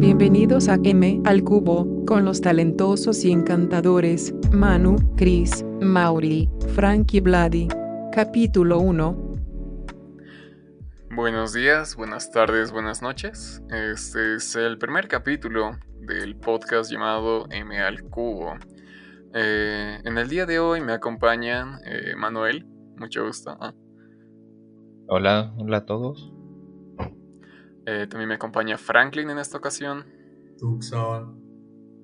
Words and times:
Bienvenidos 0.00 0.70
a 0.70 0.78
M 0.82 1.20
al 1.26 1.44
Cubo, 1.44 2.06
con 2.06 2.24
los 2.24 2.40
talentosos 2.40 3.22
y 3.22 3.32
encantadores 3.32 4.34
Manu, 4.50 4.96
Chris, 5.18 5.62
Mauri, 5.82 6.48
Frank 6.74 7.12
y 7.12 7.20
Vladi. 7.20 7.68
Capítulo 8.10 8.78
1. 8.78 9.34
Buenos 11.14 11.52
días, 11.52 11.96
buenas 11.96 12.30
tardes, 12.30 12.72
buenas 12.72 13.02
noches. 13.02 13.62
Este 13.68 14.36
es 14.36 14.56
el 14.56 14.78
primer 14.78 15.06
capítulo 15.06 15.72
del 15.98 16.34
podcast 16.34 16.90
llamado 16.90 17.46
M 17.50 17.78
al 17.78 18.02
Cubo. 18.04 18.54
Eh, 19.34 19.98
en 20.02 20.16
el 20.16 20.30
día 20.30 20.46
de 20.46 20.60
hoy 20.60 20.80
me 20.80 20.94
acompañan 20.94 21.78
eh, 21.84 22.14
Manuel, 22.16 22.66
mucho 22.96 23.26
gusto. 23.26 23.54
Ah. 23.60 23.74
Hola, 25.08 25.52
hola 25.58 25.76
a 25.76 25.84
todos. 25.84 26.32
Eh, 27.92 28.06
también 28.06 28.28
me 28.28 28.36
acompaña 28.36 28.78
Franklin 28.78 29.30
en 29.30 29.38
esta 29.40 29.58
ocasión. 29.58 30.06
Tucson. 30.60 31.40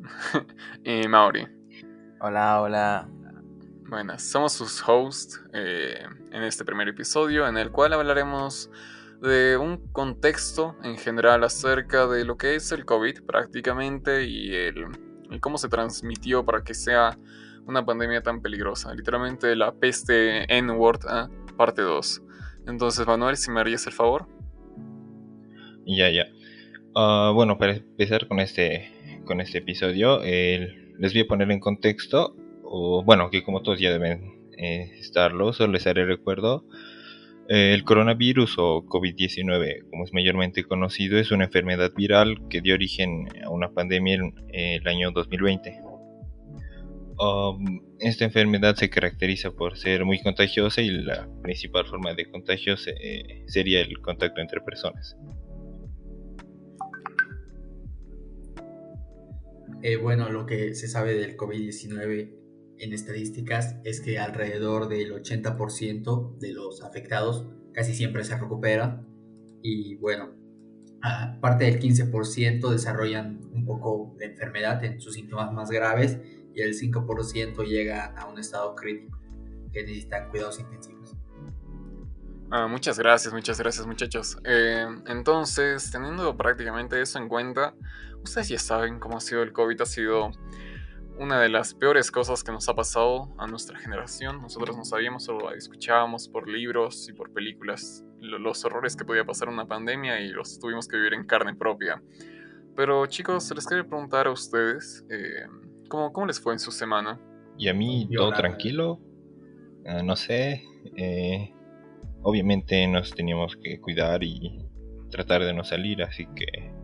y 0.85 1.07
Mauri. 1.07 1.47
Hola, 2.21 2.61
hola. 2.61 3.09
Buenas, 3.89 4.25
somos 4.25 4.53
sus 4.53 4.83
hosts 4.85 5.41
eh, 5.53 6.05
en 6.33 6.43
este 6.43 6.65
primer 6.65 6.89
episodio 6.89 7.47
en 7.47 7.57
el 7.57 7.71
cual 7.71 7.93
hablaremos 7.93 8.69
de 9.23 9.57
un 9.57 9.77
contexto 9.93 10.75
en 10.83 10.99
general 10.99 11.45
acerca 11.45 12.09
de 12.09 12.25
lo 12.25 12.37
que 12.37 12.57
es 12.57 12.73
el 12.73 12.85
COVID 12.85 13.23
prácticamente 13.23 14.25
y 14.25 14.53
el, 14.53 14.89
cómo 15.41 15.57
se 15.57 15.69
transmitió 15.69 16.45
para 16.45 16.65
que 16.65 16.75
sea 16.75 17.17
una 17.65 17.87
pandemia 17.87 18.25
tan 18.25 18.43
peligrosa. 18.43 18.93
Literalmente 18.93 19.55
la 19.55 19.71
peste 19.71 20.53
N-word, 20.53 21.03
¿eh? 21.09 21.29
parte 21.57 21.83
2. 21.83 22.23
Entonces, 22.67 23.07
Manuel, 23.07 23.37
si 23.37 23.53
me 23.53 23.61
harías 23.61 23.87
el 23.87 23.93
favor. 23.93 24.36
Ya, 25.87 26.11
ya. 26.11 26.27
Ah, 26.95 27.31
bueno, 27.35 27.59
para 27.59 27.77
empezar 27.77 28.27
con 28.27 28.41
este, 28.41 28.91
con 29.25 29.41
este 29.41 29.59
episodio, 29.59 30.21
les 30.23 31.13
voy 31.13 31.23
a 31.23 31.27
poner 31.27 31.51
en 31.51 31.61
contexto, 31.61 32.37
o 32.65 33.05
bueno, 33.05 33.31
que 33.31 33.43
como 33.43 33.63
todos 33.63 33.79
ya 33.79 33.93
deben 33.93 34.37
eh, 34.59 34.91
estarlo, 34.99 35.53
solo 35.53 35.75
les 35.75 35.87
haré 35.87 36.07
recuerdo. 36.07 36.65
Eh, 37.49 37.75
el 37.75 37.85
coronavirus 37.85 38.57
o 38.59 38.85
COVID-19, 38.87 39.89
como 39.91 40.05
es 40.05 40.13
mayormente 40.13 40.65
conocido, 40.65 41.19
es 41.19 41.31
una 41.31 41.45
enfermedad 41.45 41.93
viral 41.95 42.49
que 42.49 42.61
dio 42.61 42.75
origen 42.75 43.29
a 43.45 43.51
una 43.51 43.71
pandemia 43.73 44.15
en 44.15 44.33
el 44.49 44.89
año 44.89 45.13
2020. 45.13 45.81
Um, 47.19 47.81
esta 47.99 48.25
enfermedad 48.25 48.75
se 48.75 48.91
caracteriza 48.91 49.51
por 49.51 49.79
ser 49.79 50.05
muy 50.05 50.21
contagiosa 50.21 50.83
y 50.83 50.91
la 50.91 51.27
principal 51.43 51.87
forma 51.87 52.13
de 52.13 52.31
contagio 52.31 52.75
eh, 52.75 53.45
sería 53.47 53.81
el 53.81 54.01
contacto 54.01 54.41
entre 54.41 54.61
personas. 54.61 55.17
Eh, 59.89 59.95
bueno, 59.95 60.31
lo 60.31 60.47
que 60.47 60.75
se 60.75 60.89
sabe 60.89 61.15
del 61.15 61.37
COVID-19 61.37 62.35
en 62.79 62.93
estadísticas 62.93 63.77
es 63.85 64.01
que 64.01 64.19
alrededor 64.19 64.89
del 64.89 65.13
80% 65.13 66.39
de 66.39 66.53
los 66.53 66.83
afectados 66.83 67.47
casi 67.73 67.95
siempre 67.95 68.25
se 68.25 68.37
recuperan 68.37 69.07
y 69.63 69.95
bueno, 69.95 70.35
aparte 71.03 71.67
del 71.67 71.79
15% 71.79 72.69
desarrollan 72.69 73.49
un 73.53 73.65
poco 73.65 74.17
la 74.19 74.27
enfermedad 74.27 74.83
en 74.83 75.01
sus 75.01 75.15
síntomas 75.15 75.53
más 75.53 75.71
graves 75.71 76.19
y 76.53 76.63
el 76.63 76.75
5% 76.75 77.65
llega 77.65 78.07
a 78.07 78.27
un 78.27 78.41
estado 78.41 78.75
crítico 78.75 79.21
que 79.73 79.83
necesitan 79.83 80.31
cuidados 80.31 80.59
intensivos. 80.59 81.16
Ah, 82.51 82.69
muchas 82.69 82.99
gracias, 82.99 83.35
muchas 83.35 83.59
gracias 83.59 83.87
muchachos. 83.87 84.39
Eh, 84.45 84.87
entonces, 85.07 85.91
teniendo 85.91 86.37
prácticamente 86.37 87.01
eso 87.01 87.19
en 87.19 87.29
cuenta, 87.29 87.75
ustedes 88.23 88.49
ya 88.49 88.59
saben 88.59 89.01
cómo 89.01 89.17
ha 89.17 89.21
sido 89.21 89.43
el 89.43 89.53
COVID, 89.53 89.81
ha 89.81 89.87
sido 89.87 90.31
una 91.19 91.41
de 91.41 91.49
las 91.49 91.75
peores 91.75 92.11
cosas 92.11 92.45
que 92.45 92.53
nos 92.53 92.69
ha 92.69 92.75
pasado 92.75 93.35
a 93.39 93.47
nuestra 93.47 93.79
generación. 93.79 94.43
Nosotros 94.43 94.77
no 94.77 94.85
sabíamos 94.85 95.29
o 95.29 95.51
escuchábamos 95.51 96.29
por 96.29 96.49
libros 96.49 97.09
y 97.09 97.13
por 97.15 97.33
películas 97.33 98.05
los 98.21 98.65
horrores 98.65 98.97
que 98.97 99.05
podía 99.05 99.25
pasar 99.25 99.49
una 99.49 99.67
pandemia 99.67 100.21
y 100.21 100.29
los 100.29 100.59
tuvimos 100.59 100.87
que 100.87 100.97
vivir 100.97 101.15
en 101.15 101.25
carne 101.27 101.55
propia. 101.55 102.03
Pero 102.77 103.07
chicos, 103.07 103.51
les 103.55 103.67
quería 103.67 103.85
preguntar 103.85 104.27
a 104.27 104.31
ustedes, 104.31 105.05
eh, 105.11 105.47
¿cómo, 105.89 106.13
¿cómo, 106.13 106.27
les 106.27 106.39
fue 106.39 106.53
en 106.53 106.59
su 106.59 106.71
semana? 106.71 107.19
Y 107.57 107.69
a 107.69 107.75
mí 107.75 108.09
todo 108.15 108.33
tranquilo, 108.33 109.01
ah, 109.87 110.03
no 110.03 110.15
sé, 110.15 110.63
eh, 110.97 111.56
obviamente 112.23 112.87
nos 112.87 113.15
teníamos 113.15 113.57
que 113.57 113.81
cuidar 113.81 114.23
y 114.23 114.65
tratar 115.11 115.43
de 115.45 115.55
no 115.55 115.65
salir, 115.65 116.03
así 116.03 116.27
que 116.35 116.77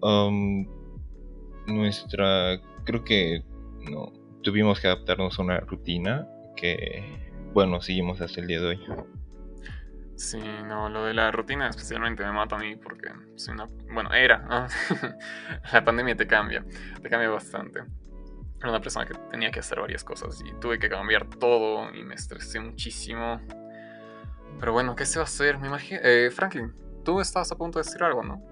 Um, 0.00 0.66
nuestra, 1.66 2.60
creo 2.84 3.04
que 3.04 3.42
no, 3.90 4.12
tuvimos 4.42 4.80
que 4.80 4.86
adaptarnos 4.86 5.38
a 5.38 5.42
una 5.42 5.60
rutina 5.60 6.28
que, 6.56 7.02
bueno, 7.52 7.80
seguimos 7.80 8.20
hasta 8.20 8.40
el 8.40 8.46
día 8.46 8.60
de 8.60 8.66
hoy. 8.66 8.80
Sí, 10.16 10.40
no, 10.66 10.88
lo 10.88 11.04
de 11.04 11.14
la 11.14 11.30
rutina 11.30 11.68
especialmente 11.68 12.24
me 12.24 12.32
mata 12.32 12.56
a 12.56 12.58
mí 12.58 12.74
porque 12.76 13.08
soy 13.36 13.54
una, 13.54 13.68
bueno, 13.92 14.12
era, 14.12 14.66
la 15.72 15.84
pandemia 15.84 16.16
te 16.16 16.26
cambia, 16.26 16.64
te 17.00 17.08
cambia 17.08 17.28
bastante. 17.28 17.80
Era 18.60 18.70
una 18.70 18.80
persona 18.80 19.06
que 19.06 19.14
tenía 19.30 19.52
que 19.52 19.60
hacer 19.60 19.80
varias 19.80 20.02
cosas 20.02 20.42
y 20.44 20.52
tuve 20.60 20.80
que 20.80 20.88
cambiar 20.88 21.28
todo 21.28 21.94
y 21.94 22.02
me 22.02 22.14
estresé 22.14 22.58
muchísimo. 22.58 23.40
Pero 24.58 24.72
bueno, 24.72 24.96
¿qué 24.96 25.06
se 25.06 25.18
va 25.18 25.24
a 25.24 25.26
hacer? 25.26 25.58
Me 25.58 25.68
imagino, 25.68 26.00
eh, 26.02 26.30
Franklin, 26.30 26.72
tú 27.04 27.20
estabas 27.20 27.50
a 27.52 27.56
punto 27.56 27.78
de 27.78 27.84
decir 27.84 28.02
algo, 28.02 28.22
¿no? 28.22 28.42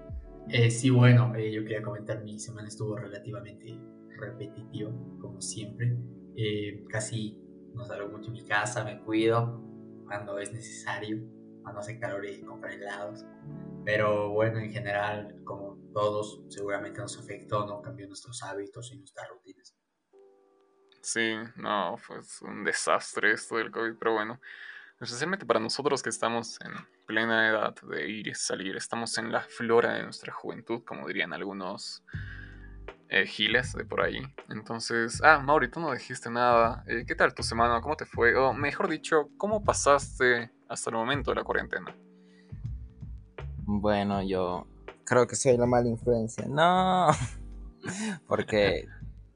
Eh, 0.49 0.71
sí, 0.71 0.89
bueno, 0.89 1.35
eh, 1.35 1.51
yo 1.51 1.61
quería 1.63 1.81
comentar, 1.81 2.23
mi 2.23 2.39
semana 2.39 2.69
estuvo 2.69 2.95
relativamente 2.95 3.77
repetitiva, 4.17 4.91
como 5.19 5.41
siempre. 5.41 5.97
Eh, 6.37 6.85
casi 6.89 7.41
no 7.73 7.83
salgo 7.83 8.09
mucho 8.09 8.27
en 8.27 8.33
mi 8.33 8.45
casa, 8.45 8.83
me 8.83 8.99
cuido 9.01 9.61
cuando 10.05 10.39
es 10.39 10.53
necesario, 10.53 11.17
cuando 11.61 11.81
hace 11.81 11.99
calor 11.99 12.25
y 12.25 12.41
comprar 12.41 12.73
helados. 12.73 13.25
Pero 13.83 14.29
bueno, 14.29 14.59
en 14.59 14.71
general, 14.71 15.41
como 15.43 15.77
todos, 15.93 16.41
seguramente 16.47 16.99
nos 16.99 17.17
afectó, 17.17 17.65
¿no? 17.65 17.81
Cambió 17.81 18.07
nuestros 18.07 18.41
hábitos 18.43 18.93
y 18.93 18.99
nuestras 18.99 19.27
rutinas. 19.29 19.75
Sí, 21.01 21.35
no, 21.57 21.97
fue 21.97 22.19
un 22.41 22.63
desastre 22.63 23.31
esto 23.31 23.57
del 23.57 23.71
COVID, 23.71 23.95
pero 23.99 24.13
bueno, 24.13 24.39
especialmente 24.99 25.45
para 25.45 25.59
nosotros 25.59 26.01
que 26.01 26.09
estamos 26.09 26.59
en 26.61 26.71
plena 27.05 27.49
edad 27.49 27.75
de 27.89 28.09
ir 28.09 28.27
y 28.27 28.33
salir, 28.33 28.75
estamos 28.75 29.17
en 29.17 29.31
la 29.31 29.41
flora 29.41 29.93
de 29.93 30.03
nuestra 30.03 30.33
juventud, 30.33 30.83
como 30.83 31.07
dirían 31.07 31.33
algunos 31.33 32.03
eh, 33.09 33.25
giles 33.25 33.73
de 33.73 33.85
por 33.85 34.01
ahí. 34.01 34.21
Entonces, 34.49 35.21
ah, 35.23 35.39
Mauri, 35.39 35.69
tú 35.69 35.79
no 35.79 35.93
dijiste 35.93 36.29
nada. 36.29 36.83
Eh, 36.87 37.05
¿Qué 37.07 37.15
tal 37.15 37.33
tu 37.33 37.43
semana? 37.43 37.79
¿Cómo 37.81 37.95
te 37.95 38.05
fue? 38.05 38.35
O 38.35 38.53
mejor 38.53 38.89
dicho, 38.89 39.29
¿cómo 39.37 39.63
pasaste 39.63 40.51
hasta 40.67 40.89
el 40.89 40.95
momento 40.95 41.31
de 41.31 41.35
la 41.35 41.43
cuarentena? 41.43 41.95
Bueno, 43.59 44.23
yo 44.23 44.67
creo 45.05 45.27
que 45.27 45.35
soy 45.35 45.57
la 45.57 45.67
mala 45.67 45.87
influencia. 45.87 46.45
No, 46.47 47.09
porque 48.27 48.87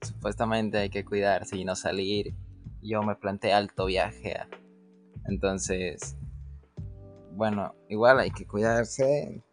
supuestamente 0.01 0.79
hay 0.79 0.89
que 0.89 1.05
cuidarse 1.05 1.55
y 1.55 1.66
no 1.66 1.75
salir. 1.75 2.33
Yo 2.81 3.03
me 3.03 3.16
planteé 3.16 3.53
alto 3.53 3.85
viaje 3.85 4.33
a 4.33 4.47
entonces, 5.25 6.17
bueno, 7.33 7.75
igual 7.89 8.19
hay 8.19 8.31
que 8.31 8.45
cuidarse 8.45 9.43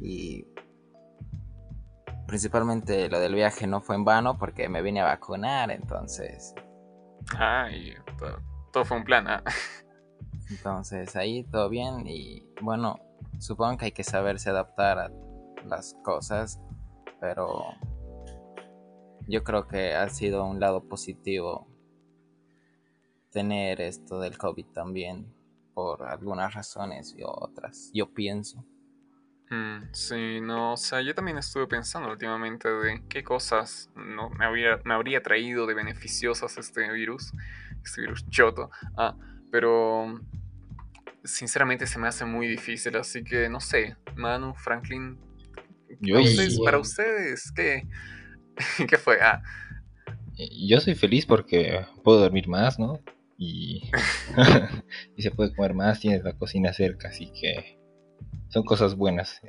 y 0.00 0.46
principalmente 2.26 3.08
lo 3.08 3.20
del 3.20 3.34
viaje 3.34 3.66
no 3.66 3.80
fue 3.80 3.96
en 3.96 4.04
vano 4.04 4.38
porque 4.38 4.68
me 4.68 4.82
vine 4.82 5.00
a 5.00 5.04
vacunar, 5.04 5.70
entonces... 5.70 6.54
Ah, 7.36 7.68
y 7.70 7.94
todo, 8.72 8.84
fue 8.84 8.96
un 8.96 9.04
plan, 9.04 9.26
¿ah? 9.28 9.42
Entonces 10.50 11.16
ahí 11.16 11.42
todo 11.44 11.68
bien 11.68 12.06
y 12.06 12.46
bueno, 12.62 13.00
supongo 13.38 13.78
que 13.78 13.86
hay 13.86 13.92
que 13.92 14.04
saberse 14.04 14.50
adaptar 14.50 14.98
a 14.98 15.10
las 15.64 15.96
cosas, 16.04 16.60
pero 17.20 17.64
yo 19.26 19.42
creo 19.42 19.66
que 19.66 19.94
ha 19.94 20.08
sido 20.08 20.44
un 20.44 20.60
lado 20.60 20.88
positivo 20.88 21.66
tener 23.36 23.82
esto 23.82 24.18
del 24.18 24.38
COVID 24.38 24.64
también, 24.72 25.26
por 25.74 26.04
algunas 26.04 26.54
razones 26.54 27.14
y 27.18 27.20
otras, 27.22 27.90
yo 27.92 28.06
pienso. 28.14 28.64
Mm, 29.50 29.92
sí, 29.92 30.40
no, 30.40 30.72
o 30.72 30.76
sea, 30.78 31.02
yo 31.02 31.14
también 31.14 31.36
estuve 31.36 31.66
pensando 31.66 32.08
últimamente 32.08 32.66
de 32.70 33.02
qué 33.10 33.22
cosas 33.22 33.90
no, 33.94 34.30
me, 34.30 34.46
habría, 34.46 34.80
me 34.86 34.94
habría 34.94 35.22
traído 35.22 35.66
de 35.66 35.74
beneficiosas 35.74 36.56
este 36.56 36.90
virus, 36.90 37.34
este 37.84 38.00
virus 38.00 38.26
choto. 38.30 38.70
Ah, 38.96 39.14
pero 39.52 40.18
sinceramente 41.22 41.86
se 41.86 41.98
me 41.98 42.08
hace 42.08 42.24
muy 42.24 42.48
difícil, 42.48 42.96
así 42.96 43.22
que 43.22 43.50
no 43.50 43.60
sé, 43.60 43.98
Manu, 44.14 44.54
Franklin, 44.54 45.18
para 46.64 46.78
ustedes, 46.78 47.52
¿qué, 47.52 47.86
¿qué 48.88 48.96
fue? 48.96 49.18
Ah. 49.20 49.42
Yo 50.58 50.80
soy 50.80 50.94
feliz 50.94 51.26
porque 51.26 51.84
puedo 52.02 52.20
dormir 52.20 52.48
más, 52.48 52.78
¿no? 52.78 52.98
y, 53.38 53.90
se 55.18 55.30
puede 55.30 55.54
comer 55.54 55.74
más, 55.74 56.00
tienes 56.00 56.22
la 56.24 56.32
cocina 56.32 56.72
cerca, 56.72 57.08
así 57.08 57.32
que 57.32 57.78
son 58.48 58.64
cosas 58.64 58.96
buenas 58.96 59.40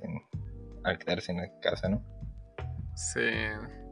al 0.84 0.98
quedarse 0.98 1.32
en 1.32 1.38
la 1.38 1.60
casa, 1.62 1.90
¿no? 1.90 2.04
Sí, 2.96 3.30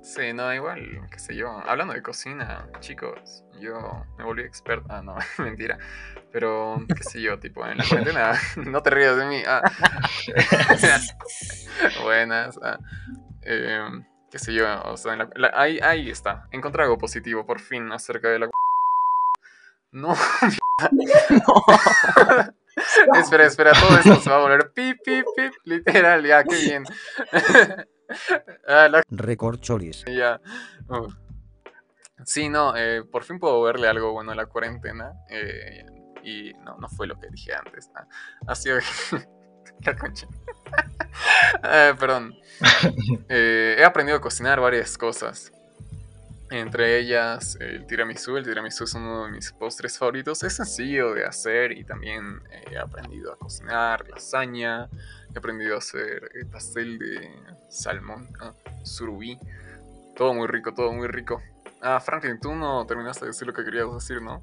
sí, 0.02 0.34
no, 0.34 0.52
igual, 0.54 1.08
qué 1.12 1.20
sé 1.20 1.36
yo. 1.36 1.50
Hablando 1.50 1.94
de 1.94 2.02
cocina, 2.02 2.68
chicos, 2.80 3.44
yo 3.60 4.04
me 4.18 4.24
volví 4.24 4.42
experto. 4.42 4.88
Ah, 4.90 5.02
no, 5.02 5.16
mentira. 5.44 5.78
Pero, 6.32 6.84
qué 6.88 7.04
sé 7.04 7.22
yo, 7.22 7.40
tipo, 7.40 7.66
en 7.66 7.78
la 7.78 7.86
cuarentena, 7.88 8.34
no 8.66 8.82
te 8.82 8.90
rías 8.90 9.16
de 9.16 9.26
mí. 9.26 9.44
Ah. 9.46 9.62
Buenas. 12.04 12.60
Ah. 12.62 12.80
Em, 13.44 14.04
qué 14.32 14.40
sé 14.40 14.54
yo, 14.54 14.66
o 14.86 14.98
sea, 14.98 15.14
en 15.14 15.20
la- 15.36 15.54
ahí, 15.54 15.80
ahí 15.82 16.10
está. 16.10 16.48
Encontré 16.52 16.84
algo 16.84 16.98
positivo, 16.98 17.46
por 17.46 17.60
fin, 17.60 17.92
acerca 17.92 18.30
de 18.30 18.40
la... 18.40 18.50
No, 23.08 23.20
espera, 23.22 23.46
espera, 23.46 23.72
todo 23.72 23.98
esto 23.98 24.16
se 24.18 24.30
va 24.30 24.36
a 24.36 24.42
volver 24.42 24.72
pip, 24.74 24.98
pip, 25.06 25.26
pip, 25.36 25.54
literal, 25.64 26.26
ya, 26.26 26.44
qué 26.44 26.56
bien. 26.56 26.84
ah, 28.68 28.90
la 28.90 29.02
Recorcholis. 29.10 30.04
ya. 30.14 30.42
Sí, 32.26 32.50
no, 32.50 32.76
eh, 32.76 33.04
por 33.10 33.24
fin 33.24 33.40
puedo 33.40 33.62
verle 33.62 33.88
algo 33.88 34.12
bueno 34.12 34.34
a 34.34 34.36
la 34.36 34.48
cuarentena. 34.48 35.14
eh, 35.30 35.86
y 36.24 36.54
no, 36.56 36.76
no 36.78 36.90
fue 36.90 37.08
lo 37.08 37.18
que 37.20 37.30
dije 37.30 37.54
antes. 37.54 37.90
ah, 37.96 38.06
ha 38.48 38.56
sido. 38.56 38.80
La 39.86 39.96
concha. 39.96 40.28
Eh, 41.64 41.94
perdón. 42.00 42.34
Eh, 43.30 43.76
he 43.78 43.84
aprendido 43.84 44.18
a 44.18 44.22
cocinar 44.22 44.60
varias 44.60 44.98
cosas. 44.98 45.52
Entre 46.52 47.00
ellas 47.00 47.58
el 47.60 47.86
tiramisú. 47.88 48.38
El 48.38 48.46
tiramisú 48.46 48.84
es 48.84 48.94
uno 48.94 49.26
de 49.26 49.32
mis 49.32 49.52
postres 49.52 49.98
favoritos. 49.98 50.44
Es 50.44 50.54
sencillo 50.54 51.14
de 51.14 51.26
hacer 51.26 51.72
y 51.72 51.84
también 51.84 52.40
eh, 52.52 52.64
he 52.72 52.78
aprendido 52.78 53.34
a 53.34 53.38
cocinar 53.38 54.08
lasaña. 54.10 54.88
He 55.34 55.38
aprendido 55.40 55.76
a 55.76 55.80
hacer 55.80 56.30
el 56.36 56.46
pastel 56.48 57.00
de 57.00 57.30
salmón, 57.70 58.30
surubí. 58.84 59.38
Todo 60.16 60.34
muy 60.34 60.48
rico, 60.48 60.74
todo 60.74 60.94
muy 60.94 61.08
rico. 61.08 61.42
Ah, 61.82 62.00
Franklin, 62.00 62.40
tú 62.40 62.54
no 62.56 62.86
terminaste 62.86 63.26
de 63.26 63.32
decir 63.32 63.48
lo 63.48 63.54
que 63.54 63.66
querías 63.66 63.92
decir, 63.94 64.22
¿no? 64.22 64.42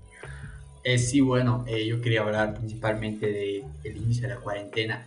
Eh, 0.85 0.99
sí, 0.99 1.21
bueno, 1.21 1.65
eh, 1.69 1.87
yo 1.87 2.01
quería 2.01 2.23
hablar 2.23 2.55
principalmente 2.55 3.27
de- 3.27 3.65
del 3.83 3.97
inicio 3.97 4.29
de 4.29 4.35
la 4.35 4.41
cuarentena. 4.41 5.07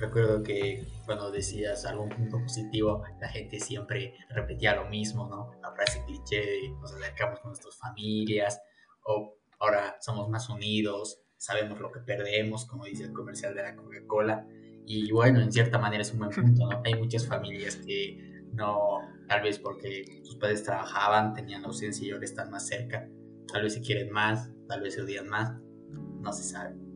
Recuerdo 0.00 0.42
que 0.42 0.82
cuando 1.04 1.30
decías 1.30 1.84
algún 1.84 2.08
punto 2.08 2.38
positivo, 2.40 3.04
la 3.20 3.28
gente 3.28 3.60
siempre 3.60 4.14
repetía 4.30 4.74
lo 4.74 4.88
mismo, 4.88 5.28
¿no? 5.28 5.52
La 5.60 5.72
frase 5.72 6.02
cliché 6.06 6.40
de 6.40 6.70
nos 6.80 6.94
acercamos 6.94 7.40
con 7.40 7.50
nuestras 7.50 7.76
familias, 7.76 8.62
o 9.04 9.36
ahora 9.58 9.98
somos 10.00 10.30
más 10.30 10.48
unidos, 10.48 11.20
sabemos 11.36 11.78
lo 11.80 11.92
que 11.92 12.00
perdemos, 12.00 12.64
como 12.64 12.86
dice 12.86 13.04
el 13.04 13.12
comercial 13.12 13.54
de 13.54 13.62
la 13.62 13.76
Coca-Cola. 13.76 14.46
Y 14.86 15.12
bueno, 15.12 15.42
en 15.42 15.52
cierta 15.52 15.78
manera 15.78 16.00
es 16.00 16.12
un 16.12 16.20
buen 16.20 16.30
punto, 16.30 16.66
¿no? 16.66 16.80
Hay 16.82 16.94
muchas 16.94 17.26
familias 17.26 17.76
que 17.76 18.42
no, 18.54 19.00
tal 19.28 19.42
vez 19.42 19.58
porque 19.58 20.22
sus 20.24 20.36
padres 20.36 20.64
trabajaban, 20.64 21.34
tenían 21.34 21.62
ausencia 21.66 22.08
y 22.08 22.10
ahora 22.10 22.24
están 22.24 22.50
más 22.50 22.66
cerca. 22.66 23.06
Tal 23.52 23.64
vez 23.64 23.74
se 23.74 23.82
quieren 23.82 24.10
más, 24.10 24.50
tal 24.66 24.80
vez 24.80 24.94
se 24.94 25.02
odian 25.02 25.28
más, 25.28 25.52
no 25.90 26.32
se 26.32 26.44
sabe. 26.44 26.89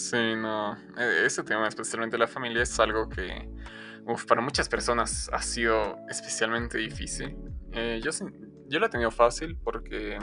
Sí, 0.00 0.34
no. 0.34 0.76
e- 0.96 1.26
Ese 1.26 1.42
tema, 1.42 1.68
especialmente 1.68 2.16
la 2.16 2.26
familia, 2.26 2.62
es 2.62 2.80
algo 2.80 3.08
que 3.08 3.48
uf, 4.06 4.24
para 4.24 4.40
muchas 4.40 4.68
personas 4.68 5.28
ha 5.32 5.42
sido 5.42 5.98
especialmente 6.08 6.78
difícil. 6.78 7.36
Eh, 7.72 8.00
yo, 8.02 8.10
yo 8.68 8.78
lo 8.78 8.86
he 8.86 8.88
tenido 8.88 9.10
fácil 9.10 9.58
porque 9.62 10.18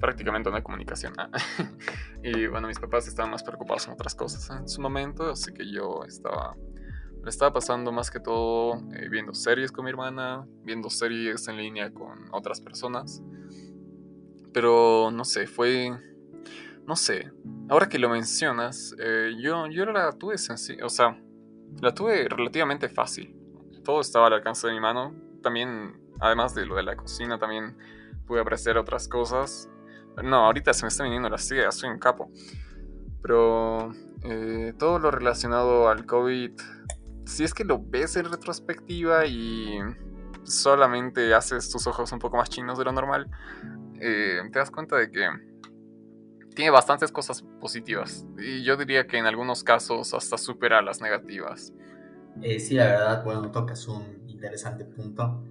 prácticamente 0.00 0.50
no 0.50 0.56
hay 0.56 0.62
comunicación. 0.62 1.14
y 2.22 2.46
bueno, 2.46 2.68
mis 2.68 2.78
papás 2.78 3.08
estaban 3.08 3.30
más 3.30 3.42
preocupados 3.42 3.86
en 3.86 3.94
otras 3.94 4.14
cosas 4.14 4.50
en 4.50 4.68
su 4.68 4.80
momento, 4.80 5.30
así 5.30 5.52
que 5.52 5.70
yo 5.70 6.04
estaba... 6.06 6.54
Le 7.24 7.30
estaba 7.30 7.52
pasando 7.52 7.90
más 7.90 8.10
que 8.10 8.20
todo 8.20 8.80
eh, 8.92 9.08
viendo 9.10 9.34
series 9.34 9.72
con 9.72 9.84
mi 9.84 9.90
hermana, 9.90 10.46
viendo 10.62 10.88
series 10.88 11.48
en 11.48 11.56
línea 11.56 11.90
con 11.90 12.26
otras 12.32 12.60
personas. 12.60 13.22
Pero 14.52 15.10
no 15.10 15.24
sé, 15.24 15.46
fue... 15.46 15.90
No 16.88 16.96
sé, 16.96 17.30
ahora 17.68 17.86
que 17.86 17.98
lo 17.98 18.08
mencionas, 18.08 18.96
eh, 18.98 19.34
yo, 19.38 19.66
yo 19.66 19.84
la 19.84 20.10
tuve 20.12 20.38
sencilla, 20.38 20.86
o 20.86 20.88
sea, 20.88 21.20
la 21.82 21.92
tuve 21.92 22.26
relativamente 22.30 22.88
fácil. 22.88 23.36
Todo 23.84 24.00
estaba 24.00 24.28
al 24.28 24.32
alcance 24.32 24.66
de 24.66 24.72
mi 24.72 24.80
mano. 24.80 25.14
También, 25.42 26.00
además 26.18 26.54
de 26.54 26.64
lo 26.64 26.76
de 26.76 26.84
la 26.84 26.96
cocina, 26.96 27.38
también 27.38 27.76
pude 28.26 28.40
apreciar 28.40 28.78
otras 28.78 29.06
cosas. 29.06 29.68
No, 30.24 30.46
ahorita 30.46 30.72
se 30.72 30.86
me 30.86 30.88
está 30.88 31.04
viniendo 31.04 31.28
las 31.28 31.50
ideas, 31.52 31.74
soy 31.74 31.90
un 31.90 31.98
capo. 31.98 32.30
Pero 33.20 33.92
eh, 34.22 34.72
todo 34.78 34.98
lo 34.98 35.10
relacionado 35.10 35.90
al 35.90 36.06
COVID, 36.06 36.52
si 37.26 37.44
es 37.44 37.52
que 37.52 37.64
lo 37.64 37.82
ves 37.84 38.16
en 38.16 38.30
retrospectiva 38.32 39.26
y 39.26 39.78
solamente 40.44 41.34
haces 41.34 41.70
tus 41.70 41.86
ojos 41.86 42.12
un 42.12 42.18
poco 42.18 42.38
más 42.38 42.48
chinos 42.48 42.78
de 42.78 42.86
lo 42.86 42.92
normal, 42.92 43.30
eh, 44.00 44.40
te 44.50 44.58
das 44.58 44.70
cuenta 44.70 44.96
de 44.96 45.10
que 45.10 45.28
tiene 46.58 46.72
bastantes 46.72 47.12
cosas 47.12 47.42
positivas. 47.60 48.26
Y 48.36 48.64
yo 48.64 48.76
diría 48.76 49.06
que 49.06 49.16
en 49.16 49.26
algunos 49.26 49.62
casos 49.62 50.12
hasta 50.12 50.36
supera 50.36 50.82
las 50.82 51.00
negativas. 51.00 51.72
Eh, 52.42 52.58
sí, 52.58 52.74
la 52.74 52.86
verdad, 52.86 53.24
bueno, 53.24 53.48
tocas 53.52 53.86
un 53.86 54.24
interesante 54.26 54.84
punto. 54.84 55.44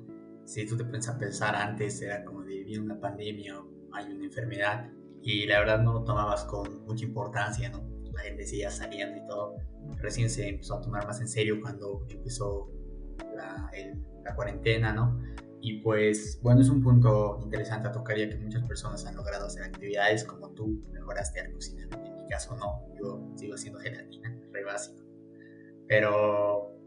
Si 0.43 0.65
tú 0.65 0.75
te 0.75 0.83
pones 0.83 1.07
a 1.07 1.17
pensar 1.17 1.55
antes, 1.55 2.01
era 2.01 2.25
como 2.25 2.41
de 2.43 2.61
viene 2.65 2.83
una 2.83 2.99
pandemia 2.99 3.57
o 3.57 3.69
hay 3.93 4.11
una 4.11 4.25
enfermedad 4.25 4.89
y 5.21 5.45
la 5.45 5.59
verdad 5.59 5.79
no 5.79 5.93
lo 5.93 6.03
tomabas 6.03 6.43
con 6.43 6.83
mucha 6.85 7.05
importancia, 7.05 7.69
¿no? 7.69 7.87
La 8.11 8.23
gente 8.23 8.45
seguía 8.45 8.69
saliendo 8.69 9.15
y 9.23 9.25
todo. 9.29 9.55
Recién 10.01 10.29
se 10.29 10.49
empezó 10.49 10.75
a 10.75 10.81
tomar 10.81 11.07
más 11.07 11.21
en 11.21 11.29
serio 11.29 11.61
cuando 11.61 12.05
empezó 12.09 12.69
la, 13.33 13.69
el- 13.71 14.03
la 14.25 14.35
cuarentena, 14.35 14.91
¿no? 14.91 15.17
Y 15.61 15.81
pues, 15.81 16.39
bueno, 16.41 16.61
es 16.61 16.69
un 16.69 16.81
punto 16.81 17.39
interesante 17.43 17.87
a 17.87 17.91
tocar 17.91 18.17
ya 18.17 18.29
que 18.29 18.37
muchas 18.37 18.63
personas 18.63 19.05
han 19.05 19.15
logrado 19.15 19.47
hacer 19.47 19.63
actividades 19.63 20.23
como 20.23 20.51
tú 20.51 20.83
mejoraste 20.91 21.39
al 21.41 21.51
cocinar. 21.51 21.87
En 21.93 22.17
mi 22.17 22.27
caso 22.29 22.55
no, 22.55 22.85
yo 22.99 23.31
sigo 23.35 23.55
haciendo 23.55 23.79
gelatina, 23.79 24.39
re 24.51 24.63
básico. 24.63 25.03
Pero 25.87 26.77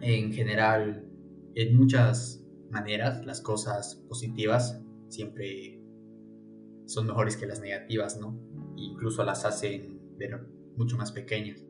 en 0.00 0.32
general, 0.32 1.06
en 1.54 1.76
muchas 1.76 2.44
maneras, 2.70 3.24
las 3.26 3.40
cosas 3.40 3.96
positivas 4.08 4.80
siempre 5.08 5.82
son 6.86 7.06
mejores 7.06 7.36
que 7.36 7.46
las 7.46 7.60
negativas, 7.60 8.18
¿no? 8.18 8.38
Incluso 8.76 9.24
las 9.24 9.44
hacen 9.44 10.00
ver 10.16 10.40
mucho 10.76 10.96
más 10.96 11.12
pequeñas. 11.12 11.62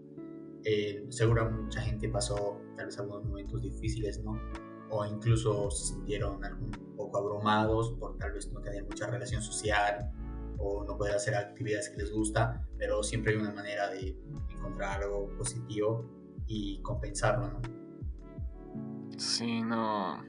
Eh, 0.65 1.05
seguro 1.09 1.51
mucha 1.51 1.81
gente 1.81 2.09
pasó 2.09 2.61
tal 2.77 2.87
vez 2.87 2.99
algunos 2.99 3.25
momentos 3.25 3.63
difíciles, 3.63 4.23
¿no? 4.23 4.41
O 4.91 5.05
incluso 5.05 5.71
se 5.71 5.95
sintieron 5.95 6.41
un 6.43 6.97
poco 6.97 7.19
abrumados 7.19 7.93
por 7.93 8.17
tal 8.17 8.33
vez 8.33 8.51
no 8.53 8.61
tener 8.61 8.85
mucha 8.85 9.07
relación 9.07 9.43
social 9.43 10.11
o 10.59 10.85
no 10.85 10.97
poder 10.97 11.15
hacer 11.15 11.35
actividades 11.35 11.91
que 11.91 11.99
les 11.99 12.13
gusta, 12.13 12.67
pero 12.79 13.03
siempre 13.03 13.33
hay 13.33 13.39
una 13.39 13.53
manera 13.53 13.89
de 13.91 14.17
encontrar 14.51 15.03
algo 15.03 15.29
positivo 15.37 16.05
y 16.47 16.81
compensarlo, 16.83 17.49
¿no? 17.49 17.61
Sí, 19.19 19.63
no. 19.63 20.23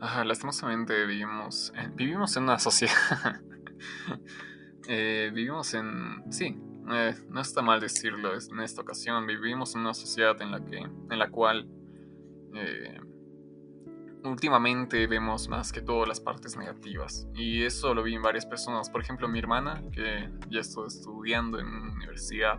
Ajá, 0.00 0.24
lastimosamente 0.24 1.06
vivimos, 1.06 1.72
vivimos 1.94 2.36
en 2.36 2.44
una 2.44 2.58
sociedad. 2.58 2.94
Eh, 4.88 5.32
vivimos 5.34 5.74
en... 5.74 6.22
Sí, 6.30 6.56
eh, 6.92 7.14
no 7.28 7.40
está 7.40 7.60
mal 7.60 7.80
decirlo 7.80 8.30
en 8.34 8.60
esta 8.60 8.82
ocasión. 8.82 9.26
Vivimos 9.26 9.74
en 9.74 9.80
una 9.80 9.94
sociedad 9.94 10.40
en 10.40 10.52
la, 10.52 10.64
que, 10.64 10.76
en 10.76 11.18
la 11.18 11.28
cual 11.28 11.68
eh, 12.54 13.00
últimamente 14.26 15.06
vemos 15.06 15.48
más 15.48 15.72
que 15.72 15.80
todo 15.80 16.06
las 16.06 16.20
partes 16.20 16.56
negativas. 16.56 17.26
Y 17.34 17.62
eso 17.64 17.94
lo 17.94 18.02
vi 18.02 18.14
en 18.14 18.22
varias 18.22 18.46
personas. 18.46 18.90
Por 18.90 19.00
ejemplo, 19.00 19.28
mi 19.28 19.38
hermana, 19.38 19.82
que 19.92 20.30
ya 20.50 20.60
estoy 20.60 20.88
estudiando 20.88 21.58
en 21.58 21.66
universidad, 21.66 22.58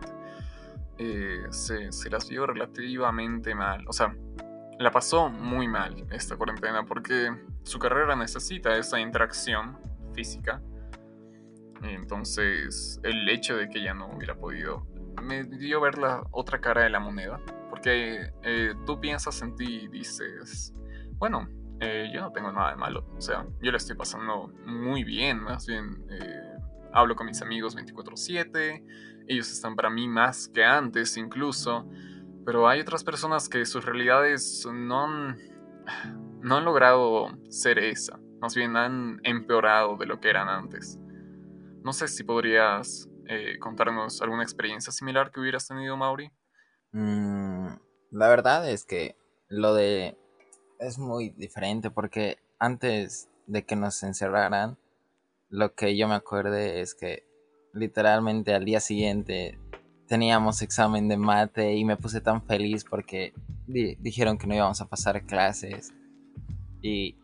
eh, 0.98 1.46
se, 1.50 1.92
se 1.92 2.10
las 2.10 2.28
vio 2.28 2.46
relativamente 2.46 3.54
mal. 3.54 3.84
O 3.88 3.92
sea, 3.92 4.16
la 4.78 4.90
pasó 4.90 5.28
muy 5.28 5.68
mal 5.68 6.06
esta 6.10 6.36
cuarentena 6.36 6.84
porque 6.84 7.32
su 7.62 7.78
carrera 7.78 8.16
necesita 8.16 8.76
esa 8.76 8.98
interacción 9.00 9.78
física. 10.14 10.62
Entonces, 11.82 13.00
el 13.02 13.28
hecho 13.28 13.56
de 13.56 13.68
que 13.68 13.78
ella 13.78 13.94
no 13.94 14.08
hubiera 14.08 14.34
podido 14.34 14.86
me 15.22 15.44
dio 15.44 15.80
ver 15.80 15.98
la 15.98 16.22
otra 16.30 16.60
cara 16.60 16.82
de 16.82 16.90
la 16.90 17.00
moneda. 17.00 17.40
Porque 17.70 18.32
eh, 18.42 18.74
tú 18.86 19.00
piensas 19.00 19.40
en 19.42 19.54
ti 19.54 19.82
y 19.84 19.88
dices, 19.88 20.74
bueno, 21.18 21.48
eh, 21.80 22.10
yo 22.12 22.20
no 22.20 22.32
tengo 22.32 22.50
nada 22.52 22.70
de 22.70 22.76
malo. 22.76 23.04
O 23.16 23.20
sea, 23.20 23.46
yo 23.62 23.70
la 23.70 23.76
estoy 23.76 23.96
pasando 23.96 24.52
muy 24.66 25.04
bien. 25.04 25.40
Más 25.40 25.66
bien, 25.66 26.04
eh, 26.10 26.42
hablo 26.92 27.14
con 27.14 27.26
mis 27.26 27.40
amigos 27.42 27.76
24/7. 27.76 28.84
Ellos 29.26 29.50
están 29.50 29.76
para 29.76 29.90
mí 29.90 30.08
más 30.08 30.48
que 30.48 30.64
antes 30.64 31.16
incluso. 31.16 31.88
Pero 32.44 32.68
hay 32.68 32.80
otras 32.80 33.04
personas 33.04 33.48
que 33.48 33.64
sus 33.66 33.84
realidades 33.84 34.66
no 34.72 35.04
han, 35.04 35.36
no 36.40 36.56
han 36.56 36.64
logrado 36.64 37.28
ser 37.50 37.78
esa. 37.78 38.18
Más 38.40 38.54
bien 38.54 38.76
han 38.76 39.20
empeorado 39.22 39.96
de 39.96 40.06
lo 40.06 40.20
que 40.20 40.30
eran 40.30 40.48
antes. 40.48 40.98
No 41.82 41.92
sé 41.92 42.08
si 42.08 42.24
podrías 42.24 43.08
eh, 43.26 43.58
contarnos 43.58 44.22
alguna 44.22 44.42
experiencia 44.42 44.92
similar 44.92 45.30
que 45.30 45.40
hubieras 45.40 45.68
tenido, 45.68 45.96
Mauri. 45.96 46.30
Mm, 46.92 47.68
la 48.10 48.28
verdad 48.28 48.68
es 48.68 48.86
que 48.86 49.16
lo 49.48 49.74
de 49.74 50.16
es 50.78 50.98
muy 50.98 51.30
diferente 51.30 51.90
porque 51.90 52.38
antes 52.58 53.28
de 53.46 53.64
que 53.64 53.76
nos 53.76 54.02
encerraran, 54.02 54.78
lo 55.48 55.74
que 55.74 55.96
yo 55.96 56.08
me 56.08 56.14
acuerde 56.14 56.80
es 56.80 56.94
que 56.94 57.24
literalmente 57.72 58.54
al 58.54 58.64
día 58.64 58.80
siguiente 58.80 59.58
teníamos 60.06 60.62
examen 60.62 61.08
de 61.08 61.16
mate 61.16 61.74
y 61.74 61.84
me 61.84 61.96
puse 61.96 62.20
tan 62.20 62.42
feliz 62.42 62.84
porque 62.84 63.34
dijeron 63.66 64.38
que 64.38 64.46
no 64.46 64.54
íbamos 64.54 64.80
a 64.80 64.88
pasar 64.88 65.24
clases 65.24 65.92
y 66.82 67.16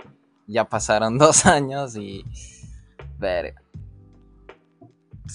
ya 0.46 0.68
pasaron 0.68 1.18
dos 1.18 1.46
años 1.46 1.96
y 1.96 2.24
ver 3.18 3.54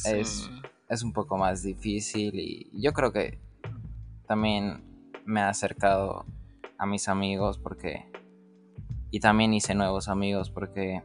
es, 0.05 0.49
es 0.87 1.03
un 1.03 1.13
poco 1.13 1.37
más 1.37 1.63
difícil 1.63 2.39
y 2.39 2.69
yo 2.73 2.93
creo 2.93 3.11
que 3.11 3.39
también 4.27 4.83
me 5.25 5.41
ha 5.41 5.49
acercado 5.49 6.25
a 6.79 6.85
mis 6.85 7.07
amigos 7.07 7.59
porque 7.59 8.09
y 9.11 9.19
también 9.19 9.53
hice 9.53 9.75
nuevos 9.75 10.07
amigos 10.07 10.49
porque 10.49 11.03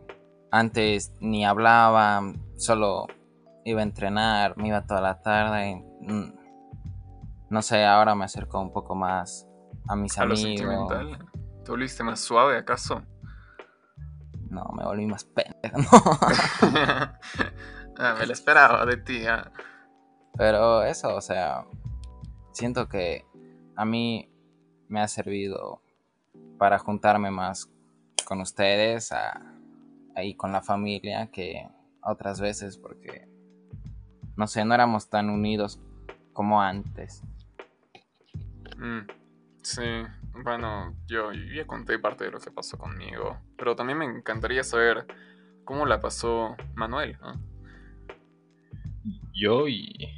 antes 0.50 1.12
ni 1.20 1.44
hablaba, 1.44 2.22
solo 2.56 3.06
iba 3.64 3.80
a 3.80 3.82
entrenar, 3.82 4.56
me 4.56 4.68
iba 4.68 4.86
toda 4.86 5.00
la 5.00 5.20
tarde. 5.20 5.84
Mm, 6.02 6.32
no 7.50 7.62
sé, 7.62 7.84
ahora 7.84 8.14
me 8.14 8.24
acerco 8.24 8.60
un 8.60 8.72
poco 8.72 8.94
más 8.94 9.48
a 9.88 9.96
mis 9.96 10.16
a 10.18 10.22
amigos. 10.22 10.42
Lo 10.42 10.46
sentimental. 10.46 11.30
¿Te 11.64 11.70
volviste 11.70 12.04
más 12.04 12.20
suave 12.20 12.58
acaso? 12.58 13.02
No, 14.50 14.64
me 14.76 14.84
volví 14.84 15.06
más 15.06 15.24
pendejo. 15.24 16.18
ah, 17.98 18.14
me 18.18 18.26
lo 18.26 18.32
esperaba 18.32 18.86
de 18.86 18.98
ti. 18.98 19.26
Ah. 19.26 19.50
Pero 20.36 20.82
eso, 20.82 21.14
o 21.16 21.20
sea, 21.20 21.64
siento 22.52 22.88
que 22.88 23.24
a 23.76 23.84
mí 23.84 24.30
me 24.94 25.00
ha 25.00 25.08
servido 25.08 25.82
para 26.56 26.78
juntarme 26.78 27.32
más 27.32 27.68
con 28.24 28.40
ustedes, 28.40 29.10
ahí 30.14 30.34
con 30.34 30.52
la 30.52 30.62
familia, 30.62 31.26
que 31.32 31.66
otras 32.00 32.40
veces, 32.40 32.78
porque, 32.78 33.26
no 34.36 34.46
sé, 34.46 34.64
no 34.64 34.72
éramos 34.72 35.10
tan 35.10 35.30
unidos 35.30 35.80
como 36.32 36.62
antes. 36.62 37.24
Mm, 38.78 39.00
sí, 39.62 39.82
bueno, 40.44 40.94
yo 41.08 41.32
ya 41.32 41.66
conté 41.66 41.98
parte 41.98 42.26
de 42.26 42.30
lo 42.30 42.38
que 42.38 42.52
pasó 42.52 42.78
conmigo, 42.78 43.36
pero 43.58 43.74
también 43.74 43.98
me 43.98 44.04
encantaría 44.04 44.62
saber 44.62 45.08
cómo 45.64 45.86
la 45.86 46.00
pasó 46.00 46.54
Manuel. 46.76 47.18
Yo 49.32 49.66
y, 49.66 50.08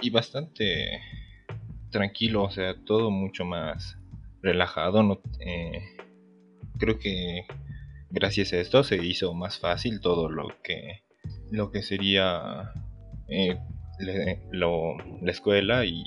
y 0.00 0.08
bastante 0.08 1.02
tranquilo, 1.94 2.42
o 2.42 2.50
sea, 2.50 2.74
todo 2.84 3.12
mucho 3.12 3.44
más 3.44 3.96
relajado, 4.42 5.04
no, 5.04 5.20
eh, 5.38 5.80
creo 6.76 6.98
que 6.98 7.46
gracias 8.10 8.52
a 8.52 8.58
esto 8.58 8.82
se 8.82 8.96
hizo 8.96 9.32
más 9.32 9.60
fácil 9.60 10.00
todo 10.00 10.28
lo 10.28 10.48
que 10.64 11.04
lo 11.52 11.70
que 11.70 11.82
sería 11.82 12.72
eh, 13.28 13.56
la 14.00 15.30
escuela 15.30 15.84
y 15.84 16.02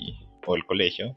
o 0.46 0.56
el 0.56 0.66
colegio. 0.66 1.16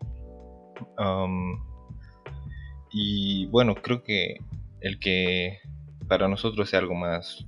Y 2.93 3.45
bueno 3.47 3.75
creo 3.75 4.03
que 4.03 4.37
el 4.79 4.99
que 4.99 5.59
para 6.07 6.29
nosotros 6.29 6.69
sea 6.69 6.79
algo 6.79 6.95
más 6.95 7.45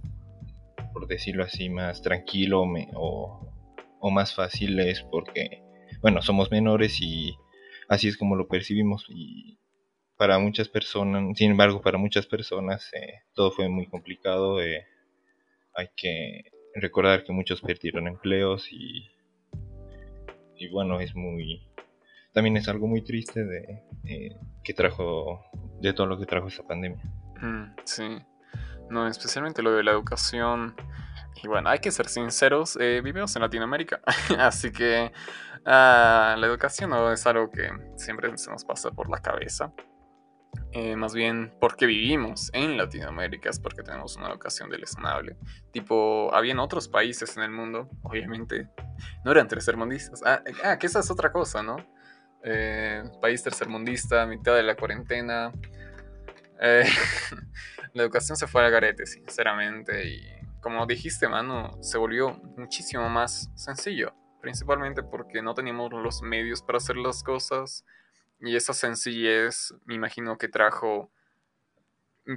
por 0.91 1.07
decirlo 1.07 1.45
así 1.45 1.69
más 1.69 2.01
tranquilo 2.01 2.63
o, 2.95 3.47
o 3.99 4.11
más 4.11 4.35
fácil 4.35 4.77
es 4.79 5.03
porque 5.03 5.62
bueno 6.03 6.21
somos 6.21 6.51
menores 6.51 7.01
y 7.01 7.35
así 7.89 8.07
es 8.07 8.17
como 8.17 8.35
lo 8.35 8.47
percibimos 8.47 9.07
y 9.09 9.57
para 10.17 10.39
muchas 10.39 10.69
personas, 10.69 11.37
sin 11.37 11.51
embargo, 11.51 11.81
para 11.81 11.97
muchas 11.97 12.25
personas 12.25 12.89
eh, 12.93 13.23
todo 13.33 13.51
fue 13.51 13.67
muy 13.67 13.87
complicado. 13.87 14.61
Eh, 14.61 14.85
hay 15.75 15.89
que 15.95 16.51
recordar 16.75 17.23
que 17.23 17.33
muchos 17.33 17.61
perdieron 17.61 18.07
empleos 18.07 18.71
y, 18.71 19.09
y 20.55 20.69
bueno, 20.69 20.99
es 20.99 21.15
muy, 21.15 21.67
también 22.31 22.57
es 22.57 22.67
algo 22.67 22.87
muy 22.87 23.03
triste 23.03 23.43
de 23.43 23.83
eh, 24.05 24.35
que 24.63 24.73
trajo, 24.73 25.43
de 25.81 25.93
todo 25.93 26.07
lo 26.07 26.19
que 26.19 26.25
trajo 26.25 26.47
esta 26.47 26.63
pandemia. 26.63 27.03
Mm, 27.41 27.75
sí, 27.83 28.17
no, 28.89 29.07
especialmente 29.07 29.61
lo 29.61 29.73
de 29.73 29.83
la 29.83 29.91
educación. 29.91 30.75
Y 31.43 31.47
bueno, 31.47 31.69
hay 31.69 31.79
que 31.79 31.91
ser 31.91 32.07
sinceros, 32.07 32.77
vivimos 32.77 33.35
en 33.35 33.41
Latinoamérica, 33.41 33.99
así 34.39 34.71
que 34.71 35.11
ah, 35.65 36.35
la 36.37 36.47
educación 36.47 36.89
no 36.89 37.11
es 37.11 37.25
algo 37.25 37.49
que 37.49 37.69
siempre 37.95 38.35
se 38.37 38.51
nos 38.51 38.65
pasa 38.65 38.91
por 38.91 39.09
la 39.09 39.19
cabeza. 39.19 39.73
Eh, 40.71 40.95
más 40.95 41.13
bien 41.13 41.53
porque 41.59 41.85
vivimos 41.85 42.49
en 42.53 42.77
Latinoamérica, 42.77 43.49
es 43.49 43.59
porque 43.59 43.83
tenemos 43.83 44.15
una 44.17 44.29
educación 44.29 44.69
deleznable. 44.69 45.37
Tipo, 45.71 46.33
habían 46.33 46.59
otros 46.59 46.87
países 46.87 47.37
en 47.37 47.43
el 47.43 47.51
mundo, 47.51 47.89
obviamente, 48.01 48.69
no 49.23 49.31
eran 49.31 49.47
tercermundistas. 49.47 50.21
Ah, 50.25 50.43
ah 50.63 50.77
que 50.79 50.87
esa 50.87 50.99
es 50.99 51.11
otra 51.11 51.31
cosa, 51.31 51.61
¿no? 51.61 51.77
Eh, 52.43 53.03
país 53.21 53.41
tercermundista, 53.43 54.25
mitad 54.25 54.55
de 54.55 54.63
la 54.63 54.75
cuarentena. 54.75 55.51
Eh, 56.59 56.85
la 57.93 58.03
educación 58.03 58.35
se 58.35 58.47
fue 58.47 58.65
al 58.65 58.71
garete, 58.71 59.05
sinceramente, 59.05 60.07
y 60.07 60.43
como 60.59 60.85
dijiste, 60.85 61.27
mano, 61.27 61.77
se 61.81 61.97
volvió 61.97 62.41
muchísimo 62.57 63.09
más 63.09 63.51
sencillo, 63.55 64.15
principalmente 64.43 65.03
porque 65.03 65.41
no 65.41 65.53
teníamos 65.53 65.93
los 65.93 66.21
medios 66.21 66.61
para 66.61 66.77
hacer 66.77 66.97
las 66.97 67.23
cosas 67.23 67.85
y 68.41 68.57
esa 68.57 68.73
sencillez 68.73 69.73
me 69.85 69.95
imagino 69.95 70.37
que 70.37 70.49
trajo 70.49 71.09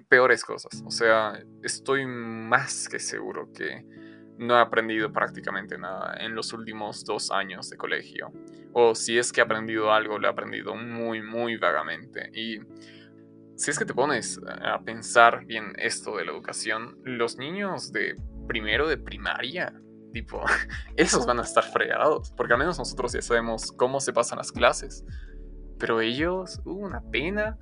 peores 0.08 0.44
cosas. 0.44 0.84
O 0.86 0.90
sea, 0.92 1.42
estoy 1.64 2.06
más 2.06 2.88
que 2.88 3.00
seguro 3.00 3.52
que 3.52 3.84
no 4.38 4.56
he 4.56 4.60
aprendido 4.60 5.12
prácticamente 5.12 5.78
nada 5.78 6.16
en 6.20 6.36
los 6.36 6.52
últimos 6.52 7.04
dos 7.04 7.32
años 7.32 7.70
de 7.70 7.76
colegio. 7.76 8.32
O 8.72 8.94
si 8.94 9.18
es 9.18 9.32
que 9.32 9.40
he 9.40 9.44
aprendido 9.44 9.92
algo, 9.92 10.20
lo 10.20 10.28
he 10.28 10.30
aprendido 10.30 10.76
muy, 10.76 11.22
muy 11.22 11.56
vagamente. 11.56 12.30
Y 12.32 12.60
si 13.56 13.72
es 13.72 13.80
que 13.80 13.84
te 13.84 13.94
pones 13.94 14.40
a 14.46 14.80
pensar 14.82 15.44
bien 15.44 15.72
esto 15.76 16.16
de 16.16 16.24
la 16.24 16.30
educación, 16.30 17.00
los 17.02 17.36
niños 17.36 17.90
de 17.90 18.16
primero 18.46 18.86
de 18.86 18.96
primaria, 18.96 19.74
tipo, 20.16 20.40
esos 20.96 21.26
van 21.26 21.40
a 21.40 21.42
estar 21.42 21.64
fregados. 21.64 22.30
Porque 22.30 22.54
al 22.54 22.58
menos 22.58 22.78
nosotros 22.78 23.12
ya 23.12 23.20
sabemos 23.20 23.70
cómo 23.72 24.00
se 24.00 24.14
pasan 24.14 24.38
las 24.38 24.50
clases. 24.50 25.04
Pero 25.78 26.00
ellos, 26.00 26.62
uh, 26.64 26.72
una 26.72 27.02
pena. 27.02 27.58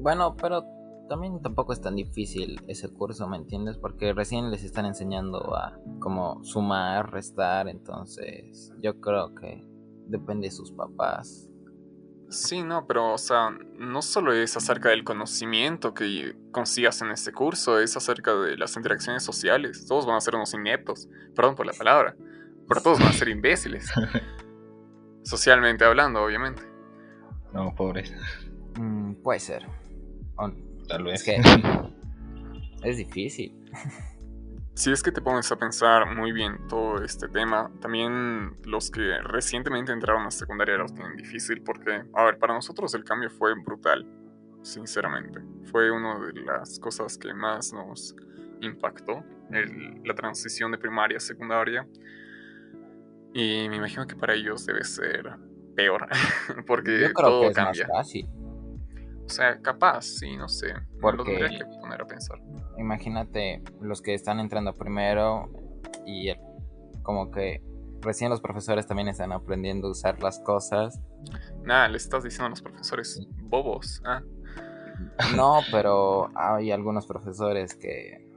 Bueno, 0.00 0.36
pero 0.36 0.62
también 1.08 1.42
tampoco 1.42 1.72
es 1.72 1.80
tan 1.80 1.96
difícil 1.96 2.60
ese 2.68 2.88
curso, 2.88 3.26
¿me 3.26 3.36
entiendes? 3.36 3.78
Porque 3.78 4.12
recién 4.12 4.52
les 4.52 4.62
están 4.62 4.86
enseñando 4.86 5.56
a 5.56 5.76
cómo 5.98 6.44
sumar, 6.44 7.10
restar, 7.10 7.66
entonces 7.66 8.72
yo 8.80 9.00
creo 9.00 9.34
que 9.34 9.66
depende 10.06 10.46
de 10.46 10.52
sus 10.52 10.70
papás. 10.70 11.47
Sí, 12.30 12.62
no, 12.62 12.86
pero 12.86 13.14
o 13.14 13.18
sea, 13.18 13.50
no 13.78 14.02
solo 14.02 14.32
es 14.34 14.56
acerca 14.56 14.90
del 14.90 15.02
conocimiento 15.02 15.94
que 15.94 16.36
consigas 16.52 17.00
en 17.00 17.10
este 17.10 17.32
curso, 17.32 17.80
es 17.80 17.96
acerca 17.96 18.34
de 18.34 18.56
las 18.58 18.76
interacciones 18.76 19.22
sociales. 19.22 19.86
Todos 19.86 20.04
van 20.06 20.16
a 20.16 20.20
ser 20.20 20.34
unos 20.34 20.52
ineptos, 20.52 21.08
perdón 21.34 21.54
por 21.54 21.64
la 21.64 21.72
palabra, 21.72 22.14
pero 22.68 22.82
todos 22.82 22.98
van 22.98 23.08
a 23.08 23.12
ser 23.12 23.28
imbéciles. 23.28 23.90
Socialmente 25.22 25.84
hablando, 25.84 26.22
obviamente. 26.22 26.62
No, 27.52 27.74
pobres. 27.74 28.14
Mm, 28.78 29.14
puede 29.22 29.40
ser. 29.40 29.66
Tal 30.86 31.04
vez. 31.04 31.20
Es 31.20 31.24
que 31.24 31.40
es 32.88 32.96
difícil. 32.96 33.54
Si 34.78 34.92
es 34.92 35.02
que 35.02 35.10
te 35.10 35.20
pones 35.20 35.50
a 35.50 35.56
pensar 35.56 36.14
muy 36.14 36.30
bien 36.30 36.68
todo 36.68 37.02
este 37.02 37.26
tema, 37.26 37.68
también 37.80 38.54
los 38.64 38.92
que 38.92 39.18
recientemente 39.24 39.90
entraron 39.90 40.24
a 40.24 40.30
secundaria 40.30 40.76
lo 40.76 40.86
tienen 40.86 41.16
difícil 41.16 41.62
porque, 41.62 42.04
a 42.14 42.24
ver, 42.24 42.38
para 42.38 42.54
nosotros 42.54 42.94
el 42.94 43.02
cambio 43.02 43.28
fue 43.28 43.60
brutal, 43.60 44.06
sinceramente. 44.62 45.40
Fue 45.64 45.90
una 45.90 46.20
de 46.20 46.42
las 46.42 46.78
cosas 46.78 47.18
que 47.18 47.34
más 47.34 47.72
nos 47.72 48.14
impactó, 48.60 49.24
la 49.50 50.14
transición 50.14 50.70
de 50.70 50.78
primaria 50.78 51.16
a 51.16 51.20
secundaria. 51.20 51.84
Y 53.34 53.68
me 53.68 53.78
imagino 53.78 54.06
que 54.06 54.14
para 54.14 54.34
ellos 54.34 54.64
debe 54.64 54.84
ser 54.84 55.28
peor, 55.74 56.06
porque 56.68 57.00
Yo 57.00 57.12
creo 57.14 57.28
todo 57.28 57.40
que 57.40 57.48
es 57.48 57.56
cambia. 57.56 57.88
Más 57.88 57.96
fácil. 57.96 58.28
O 59.28 59.30
sea, 59.30 59.60
capaz, 59.60 60.02
sí, 60.02 60.36
no 60.36 60.48
sé. 60.48 60.68
Porque- 61.00 61.18
Lo 61.18 61.24
tendría 61.24 61.58
que 61.58 61.64
poner 61.80 62.00
a 62.02 62.06
pensar. 62.06 62.38
Imagínate 62.78 63.62
los 63.80 64.00
que 64.00 64.14
están 64.14 64.40
entrando 64.40 64.74
primero 64.74 65.50
y 66.06 66.28
el- 66.30 66.38
como 67.02 67.30
que 67.30 67.62
recién 68.00 68.30
los 68.30 68.40
profesores 68.40 68.86
también 68.86 69.08
están 69.08 69.32
aprendiendo 69.32 69.88
a 69.88 69.90
usar 69.90 70.22
las 70.22 70.38
cosas. 70.40 71.00
Nada, 71.64 71.88
le 71.88 71.96
estás 71.96 72.22
diciendo 72.24 72.46
a 72.46 72.50
los 72.50 72.62
profesores 72.62 73.26
bobos. 73.42 74.00
Ah, 74.04 74.22
No, 75.36 75.60
pero 75.70 76.28
hay 76.34 76.70
algunos 76.72 77.06
profesores 77.06 77.74
que, 77.74 78.28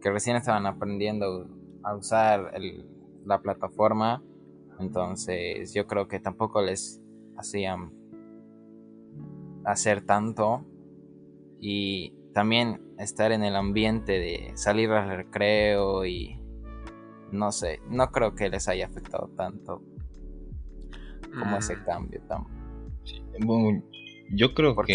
que 0.00 0.10
recién 0.10 0.36
estaban 0.36 0.66
aprendiendo 0.66 1.48
a 1.84 1.94
usar 1.94 2.50
el- 2.54 2.88
la 3.24 3.40
plataforma. 3.40 4.22
Entonces 4.80 5.72
yo 5.74 5.86
creo 5.86 6.08
que 6.08 6.18
tampoco 6.20 6.62
les 6.62 7.00
hacían 7.36 7.92
hacer 9.66 10.00
tanto 10.06 10.64
y 11.60 12.14
también 12.32 12.80
estar 12.98 13.32
en 13.32 13.42
el 13.42 13.56
ambiente 13.56 14.12
de 14.12 14.52
salir 14.56 14.90
al 14.90 15.16
recreo 15.16 16.04
y 16.06 16.40
no 17.32 17.50
sé, 17.52 17.80
no 17.88 18.10
creo 18.12 18.34
que 18.34 18.48
les 18.48 18.68
haya 18.68 18.86
afectado 18.86 19.28
tanto 19.36 19.82
como 21.38 21.58
ese 21.58 21.76
Mm, 21.76 21.84
cambio. 21.84 22.20
tam- 22.28 22.46
Bueno, 23.40 23.82
yo 24.30 24.54
creo 24.54 24.74
Porque 24.74 24.92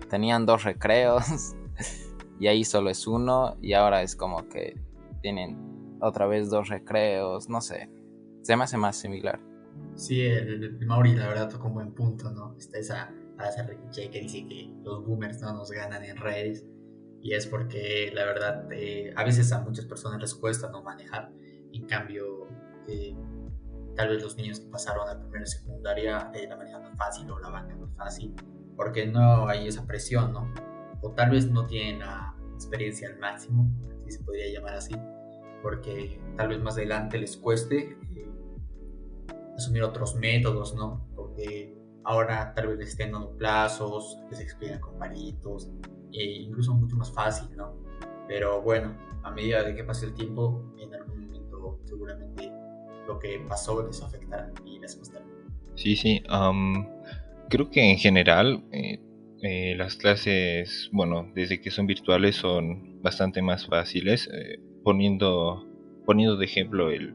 que 0.00 0.06
tenían 0.08 0.46
dos 0.46 0.64
recreos 0.64 1.22
y 2.40 2.46
ahí 2.48 2.64
solo 2.64 2.90
es 2.90 3.06
uno 3.06 3.56
y 3.60 3.74
ahora 3.74 4.02
es 4.02 4.16
como 4.16 4.48
que 4.48 4.76
tienen 5.22 5.96
otra 6.00 6.26
vez 6.26 6.48
dos 6.50 6.68
recreos, 6.68 7.48
no 7.48 7.60
sé, 7.60 7.90
se 8.42 8.56
me 8.56 8.64
hace 8.64 8.76
más 8.76 8.96
similar. 8.96 9.40
Sí, 9.94 10.20
el, 10.20 10.62
el 10.64 10.86
Mauri 10.86 11.14
la 11.14 11.26
verdad 11.28 11.48
tocó 11.50 11.66
un 11.68 11.74
buen 11.74 11.92
punto, 11.92 12.30
¿no? 12.30 12.54
Está 12.56 12.78
esa 12.78 13.12
frase 13.38 13.64
cliché 13.64 14.10
que 14.10 14.20
dice 14.20 14.46
que 14.46 14.70
los 14.82 15.06
boomers 15.06 15.40
no 15.40 15.54
nos 15.54 15.70
ganan 15.70 16.04
en 16.04 16.16
redes 16.16 16.66
y 17.22 17.34
es 17.34 17.46
porque 17.46 18.10
la 18.14 18.24
verdad 18.24 18.70
eh, 18.72 19.12
a 19.16 19.24
veces 19.24 19.50
a 19.52 19.60
muchas 19.60 19.86
personas 19.86 20.20
les 20.20 20.34
cuesta 20.34 20.70
no 20.70 20.82
manejar, 20.82 21.32
en 21.72 21.86
cambio 21.86 22.48
eh, 22.86 23.16
tal 23.96 24.10
vez 24.10 24.22
los 24.22 24.36
niños 24.36 24.60
que 24.60 24.68
pasaron 24.68 25.08
a 25.08 25.18
primera 25.18 25.44
y 25.44 25.46
secundaria 25.46 26.30
eh, 26.34 26.46
la 26.48 26.56
manejan 26.56 26.96
fácil 26.96 27.30
o 27.30 27.38
la 27.38 27.48
banca 27.48 27.74
más 27.76 27.94
fácil 27.96 28.34
porque 28.78 29.06
no 29.06 29.48
hay 29.48 29.66
esa 29.66 29.84
presión, 29.86 30.32
¿no? 30.32 30.54
O 31.02 31.10
tal 31.10 31.30
vez 31.30 31.50
no 31.50 31.66
tienen 31.66 31.98
la 31.98 32.36
experiencia 32.54 33.08
al 33.08 33.18
máximo, 33.18 33.68
si 34.04 34.12
se 34.12 34.22
podría 34.22 34.52
llamar 34.52 34.76
así, 34.76 34.94
porque 35.62 36.20
tal 36.36 36.48
vez 36.48 36.60
más 36.60 36.76
adelante 36.76 37.18
les 37.18 37.36
cueste 37.36 37.98
eh, 38.16 38.30
asumir 39.56 39.82
otros 39.82 40.14
métodos, 40.14 40.76
¿no? 40.76 41.08
Porque 41.16 41.76
ahora 42.08 42.52
tal 42.54 42.68
vez 42.68 42.78
les 42.78 42.88
estén 42.88 43.12
dando 43.12 43.36
plazos, 43.36 44.18
les 44.30 44.40
explican 44.40 44.80
con 44.80 44.98
palitos, 44.98 45.68
e 46.12 46.24
incluso 46.42 46.74
mucho 46.74 46.96
más 46.96 47.12
fácil, 47.12 47.54
¿no? 47.54 47.76
Pero 48.26 48.62
bueno, 48.62 48.96
a 49.22 49.30
medida 49.30 49.62
de 49.62 49.74
que 49.74 49.84
pase 49.84 50.06
el 50.06 50.14
tiempo, 50.14 50.64
en 50.78 50.94
algún 50.94 51.26
momento 51.26 51.78
seguramente 51.84 52.50
lo 53.06 53.18
que 53.18 53.38
pasó 53.46 53.86
les 53.86 54.02
afectará 54.02 54.50
y 54.64 54.78
les 54.78 54.96
costará. 54.96 55.24
sí, 55.74 55.96
sí. 55.96 56.22
am, 56.28 56.86
creo 57.50 57.70
que 57.70 57.90
en 57.90 57.98
general 57.98 58.64
eh, 58.72 58.98
eh, 59.42 59.74
las 59.76 59.96
clases, 59.96 60.88
bueno, 60.92 61.30
desde 61.34 61.60
que 61.60 61.70
son 61.70 61.86
virtuales 61.86 62.36
son 62.36 63.00
bastante 63.02 63.42
más 63.42 63.66
fáciles. 63.66 64.28
eh, 64.32 64.58
poniendo, 64.82 65.66
poniendo 66.06 66.36
de 66.38 66.46
ejemplo 66.46 66.90
el, 66.90 67.14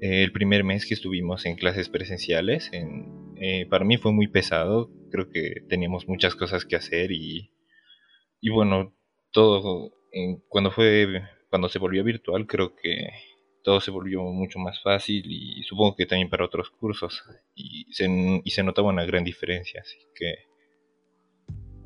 el 0.00 0.30
primer 0.32 0.62
mes 0.64 0.84
que 0.86 0.92
estuvimos 0.94 1.46
en 1.46 1.56
clases 1.56 1.88
presenciales, 1.88 2.68
en- 2.72 3.23
eh, 3.46 3.66
para 3.66 3.84
mí 3.84 3.98
fue 3.98 4.12
muy 4.12 4.28
pesado. 4.28 4.90
Creo 5.10 5.28
que 5.28 5.62
teníamos 5.68 6.08
muchas 6.08 6.34
cosas 6.34 6.64
que 6.64 6.76
hacer 6.76 7.12
y, 7.12 7.52
y 8.40 8.50
bueno, 8.50 8.94
todo 9.32 9.92
cuando 10.48 10.70
fue 10.70 11.22
cuando 11.50 11.68
se 11.68 11.78
volvió 11.78 12.04
virtual, 12.04 12.46
creo 12.46 12.74
que 12.74 13.10
todo 13.62 13.80
se 13.80 13.90
volvió 13.90 14.22
mucho 14.22 14.58
más 14.58 14.82
fácil 14.82 15.24
y 15.26 15.62
supongo 15.64 15.96
que 15.96 16.06
también 16.06 16.30
para 16.30 16.44
otros 16.44 16.70
cursos 16.70 17.22
y 17.54 17.86
se, 17.92 18.06
y 18.42 18.50
se 18.50 18.62
notaba 18.62 18.88
una 18.88 19.04
gran 19.04 19.24
diferencia, 19.24 19.80
así 19.80 19.98
que 20.14 20.34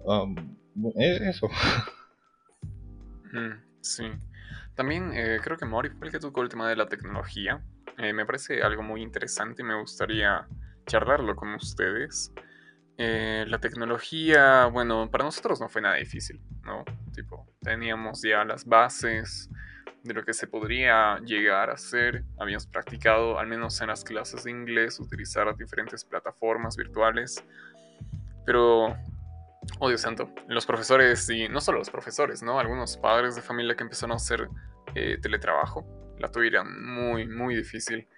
um, 0.04 0.56
es 0.96 1.20
eso. 1.20 1.48
Sí. 3.80 4.04
También 4.74 5.12
eh, 5.12 5.38
creo 5.42 5.58
que 5.58 5.66
Mori 5.66 5.90
fue 5.90 6.06
el 6.06 6.12
que 6.12 6.18
tocó 6.18 6.42
el 6.42 6.48
tema 6.48 6.68
de 6.68 6.76
la 6.76 6.86
tecnología. 6.86 7.62
Eh, 7.98 8.12
me 8.12 8.24
parece 8.24 8.62
algo 8.62 8.82
muy 8.82 9.02
interesante 9.02 9.62
y 9.62 9.66
me 9.66 9.78
gustaría 9.78 10.48
charlarlo 10.88 11.36
con 11.36 11.54
ustedes. 11.54 12.32
Eh, 12.96 13.44
la 13.46 13.60
tecnología, 13.60 14.66
bueno, 14.66 15.08
para 15.08 15.24
nosotros 15.24 15.60
no 15.60 15.68
fue 15.68 15.80
nada 15.80 15.94
difícil, 15.94 16.40
¿no? 16.64 16.84
Tipo, 17.14 17.46
teníamos 17.60 18.22
ya 18.22 18.44
las 18.44 18.64
bases 18.64 19.48
de 20.02 20.14
lo 20.14 20.24
que 20.24 20.32
se 20.32 20.48
podría 20.48 21.18
llegar 21.20 21.70
a 21.70 21.74
hacer. 21.74 22.24
Habíamos 22.40 22.66
practicado, 22.66 23.38
al 23.38 23.46
menos 23.46 23.80
en 23.80 23.88
las 23.88 24.02
clases 24.02 24.44
de 24.44 24.50
inglés, 24.50 24.98
utilizar 24.98 25.56
diferentes 25.56 26.04
plataformas 26.04 26.76
virtuales. 26.76 27.44
Pero 28.44 28.96
Oh 29.80 29.88
Dios 29.88 30.00
santo, 30.00 30.30
los 30.48 30.66
profesores 30.66 31.28
y 31.30 31.48
no 31.48 31.60
solo 31.60 31.78
los 31.78 31.90
profesores, 31.90 32.42
¿no? 32.42 32.58
Algunos 32.58 32.96
padres 32.96 33.36
de 33.36 33.42
familia 33.42 33.76
que 33.76 33.84
empezaron 33.84 34.12
a 34.12 34.16
hacer 34.16 34.48
eh, 34.94 35.18
teletrabajo, 35.20 35.86
la 36.18 36.30
tuvieron 36.30 36.84
muy, 36.84 37.28
muy 37.28 37.54
difícil. 37.54 38.08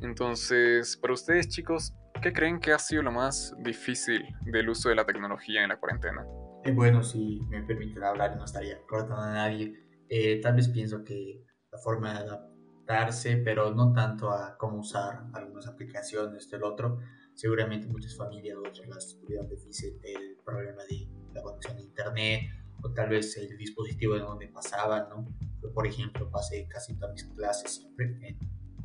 Entonces, 0.00 0.96
para 0.96 1.12
ustedes 1.12 1.48
chicos, 1.48 1.94
¿qué 2.20 2.32
creen 2.32 2.60
que 2.60 2.72
ha 2.72 2.78
sido 2.78 3.02
lo 3.02 3.12
más 3.12 3.54
difícil 3.58 4.22
del 4.44 4.68
uso 4.68 4.88
de 4.88 4.94
la 4.94 5.04
tecnología 5.04 5.62
en 5.62 5.68
la 5.68 5.78
cuarentena? 5.78 6.26
Eh, 6.64 6.72
bueno, 6.72 7.02
si 7.02 7.40
me 7.48 7.62
permiten 7.62 8.02
hablar, 8.02 8.36
no 8.36 8.44
estaría 8.44 8.78
cortando 8.86 9.22
a 9.22 9.32
nadie. 9.32 9.74
Eh, 10.08 10.40
tal 10.40 10.56
vez 10.56 10.68
pienso 10.68 11.04
que 11.04 11.44
la 11.70 11.78
forma 11.78 12.12
de 12.12 12.18
adaptarse, 12.28 13.36
pero 13.38 13.74
no 13.74 13.92
tanto 13.92 14.30
a 14.30 14.56
cómo 14.56 14.78
usar 14.78 15.24
algunas 15.32 15.66
aplicaciones 15.66 16.50
del 16.50 16.64
otro. 16.64 16.98
Seguramente 17.34 17.86
muchas 17.86 18.16
familias 18.16 18.56
otras 18.58 18.88
las 18.88 19.18
tuvieron 19.20 19.48
difícil 19.48 20.00
el 20.02 20.36
problema 20.44 20.82
de 20.84 21.08
la 21.34 21.42
conexión 21.42 21.76
a 21.76 21.80
internet 21.80 22.42
o 22.82 22.92
tal 22.92 23.10
vez 23.10 23.36
el 23.36 23.56
dispositivo 23.56 24.14
de 24.14 24.20
donde 24.20 24.48
pasaban, 24.48 25.08
¿no? 25.08 25.28
Yo, 25.62 25.72
por 25.72 25.86
ejemplo, 25.86 26.30
pasé 26.30 26.66
casi 26.68 26.96
todas 26.96 27.12
mis 27.12 27.24
clases 27.34 27.74
siempre 27.74 28.06
en 28.22 28.38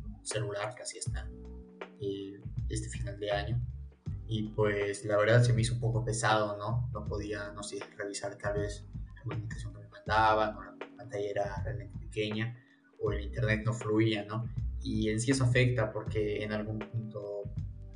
un 0.04 0.24
celular, 0.24 0.74
casi 0.76 0.98
hasta 0.98 1.28
eh, 2.00 2.40
este 2.74 2.88
final 2.88 3.18
de 3.18 3.30
año 3.30 3.60
y 4.32 4.44
pues 4.44 5.04
la 5.04 5.18
verdad 5.18 5.42
se 5.42 5.52
me 5.52 5.60
hizo 5.60 5.74
un 5.74 5.80
poco 5.80 6.04
pesado, 6.04 6.56
¿no? 6.56 6.88
No 6.92 7.06
podía, 7.06 7.52
no 7.52 7.62
sé, 7.62 7.78
revisar 7.98 8.36
tal 8.36 8.54
vez 8.54 8.86
la 9.14 9.20
comunicación 9.20 9.74
que 9.74 9.80
me 9.80 9.88
mandaban, 9.88 10.56
o 10.56 10.62
la 10.62 10.74
pantalla 10.96 11.30
era 11.30 11.62
realmente 11.62 11.98
pequeña, 11.98 12.58
o 12.98 13.12
el 13.12 13.24
internet 13.24 13.60
no 13.62 13.74
fluía, 13.74 14.24
¿no? 14.24 14.48
Y 14.80 15.10
en 15.10 15.20
sí 15.20 15.32
eso 15.32 15.44
afecta 15.44 15.92
porque 15.92 16.42
en 16.42 16.52
algún 16.52 16.78
punto 16.78 17.42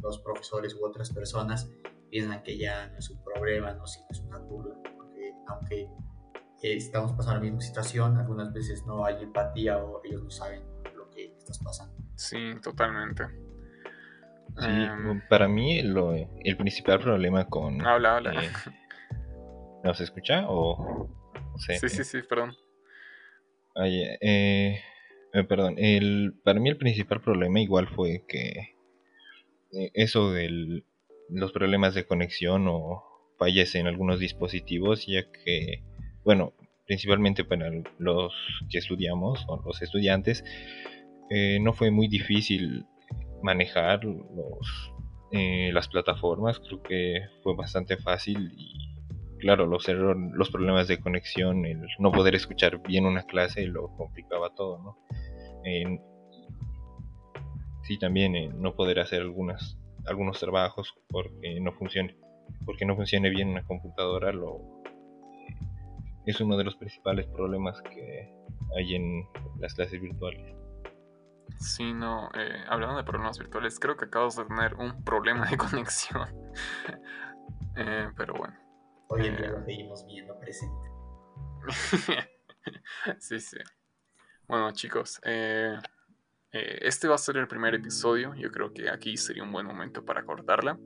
los 0.03 0.19
profesores 0.19 0.75
u 0.75 0.85
otras 0.85 1.11
personas 1.11 1.71
piensan 2.11 2.43
que 2.43 2.59
ya 2.59 2.89
no 2.89 2.99
es 2.99 3.09
un 3.09 3.25
problema, 3.25 3.73
¿no? 3.73 3.87
Sino 3.87 4.07
es 4.11 4.21
una 4.21 4.37
burla, 4.37 4.75
porque 4.95 5.33
aunque 5.47 5.85
eh, 5.85 6.77
estamos 6.77 7.13
pasando 7.13 7.37
la 7.37 7.45
misma 7.45 7.63
situación, 7.63 8.19
algunas 8.19 8.53
veces 8.53 8.85
no 8.85 9.07
hay 9.07 9.23
empatía 9.23 9.79
o 9.79 10.03
ellos 10.05 10.23
no 10.23 10.31
saben 10.31 10.63
lo 10.95 11.09
que 11.09 11.35
estás 11.39 11.59
pasando. 11.61 11.97
Sí, 12.15 12.55
totalmente. 12.63 13.46
Sí, 14.59 14.67
Em, 14.67 15.21
para 15.29 15.49
mí 15.49 15.83
lo, 15.83 16.15
el 16.15 16.57
principal 16.57 16.99
problema 17.01 17.45
con... 17.47 17.85
habla, 17.87 18.17
habla. 18.17 18.43
eh, 18.43 18.51
¿No 19.85 19.95
se 19.95 20.05
escucha? 20.05 20.47
O, 20.49 21.09
sí, 21.59 21.89
sí, 21.89 22.05
sí, 22.05 22.19
perdón. 22.29 22.55
Ay, 23.75 24.03
eh, 24.21 24.81
eh, 25.33 25.45
perdón, 25.45 25.75
el, 25.79 26.35
para 26.43 26.59
mí 26.59 26.71
el 26.71 26.79
principal 26.79 27.21
problema 27.21 27.61
igual 27.61 27.87
fue 27.89 28.25
que 28.27 28.75
eh, 29.73 29.91
eso 29.93 30.33
de 30.33 30.83
los 31.29 31.53
problemas 31.53 31.95
de 31.95 32.07
conexión 32.07 32.67
o 32.69 33.05
fallas 33.39 33.75
en 33.75 33.87
algunos 33.87 34.19
dispositivos, 34.19 35.07
ya 35.07 35.31
que, 35.31 35.83
bueno, 36.25 36.55
principalmente 36.87 37.45
para 37.45 37.71
los 37.99 38.33
que 38.71 38.79
estudiamos 38.79 39.45
o 39.49 39.61
los 39.63 39.83
estudiantes, 39.83 40.43
eh, 41.29 41.59
no 41.61 41.75
fue 41.75 41.91
muy 41.91 42.09
difícil 42.09 42.87
manejar 43.47 44.05
los, 44.05 44.93
eh, 45.31 45.71
las 45.73 45.87
plataformas, 45.89 46.59
creo 46.59 46.83
que 46.83 47.21
fue 47.43 47.55
bastante 47.55 47.97
fácil 47.97 48.53
y 48.57 49.39
claro, 49.39 49.67
los 49.67 49.89
errores, 49.89 50.21
los 50.35 50.51
problemas 50.51 50.89
de 50.89 50.99
conexión, 50.99 51.65
el 51.65 51.81
no 52.01 52.11
poder 52.11 52.35
escuchar 52.35 52.83
bien 52.83 53.07
una 53.07 53.23
clase 53.23 53.67
lo 53.67 53.89
complicaba 53.97 54.51
todo, 54.55 54.79
¿no? 54.79 54.99
Sí, 57.83 57.99
también 57.99 58.35
eh, 58.35 58.51
no 58.53 58.75
poder 58.75 58.99
hacer 58.99 59.21
algunas, 59.23 59.79
algunos 60.07 60.41
trabajos 60.41 60.93
porque 61.09 61.61
no 61.61 61.73
funcione, 61.73 62.17
porque 62.65 62.85
no 62.85 62.97
funcione 62.97 63.31
bien 63.31 63.49
una 63.51 63.63
computadora, 63.63 64.33
lo 64.33 64.83
es 66.27 66.41
uno 66.41 66.57
de 66.57 66.65
los 66.65 66.77
principales 66.77 67.27
problemas 67.29 67.81
que 67.83 68.29
hay 68.77 68.97
en 68.97 69.25
las 69.61 69.75
clases 69.75 70.01
virtuales. 70.01 70.66
Sí, 71.59 71.93
no, 71.95 72.29
eh, 72.35 72.65
hablando 72.69 72.97
de 72.97 73.05
problemas 73.05 73.39
virtuales, 73.39 73.79
creo 73.79 73.97
que 73.97 74.05
acabas 74.07 74.37
de 74.37 74.45
tener 74.45 74.75
un 74.75 75.03
problema 75.05 75.47
de 75.49 75.57
conexión. 75.57 76.29
Eh, 77.77 78.11
pero 78.17 78.35
bueno. 78.35 78.55
Hoy 79.09 79.27
en 79.27 79.37
día 79.37 79.47
Eh. 79.47 79.51
lo 79.53 79.65
seguimos 79.65 80.07
viendo 80.07 80.39
presente. 80.39 80.91
sí, 83.19 83.41
sí. 83.41 83.59
Bueno, 84.49 84.71
chicos, 84.73 85.21
eh, 85.25 85.79
eh, 86.53 86.79
este 86.83 87.09
va 87.09 87.15
a 87.17 87.19
ser 87.19 87.37
el 87.37 87.49
primer 87.49 87.75
episodio. 87.75 88.35
Yo 88.35 88.51
creo 88.51 88.73
que 88.73 88.91
aquí 88.91 89.17
sería 89.17 89.43
un 89.43 89.53
buen 89.53 89.67
momento 89.67 90.05
para 90.05 90.25
cortarla. 90.25 90.79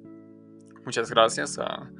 Muchas 0.84 1.10
gracias 1.10 1.58
a 1.58 1.90